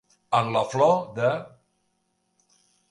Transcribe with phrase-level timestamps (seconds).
[0.37, 1.29] En la flor de.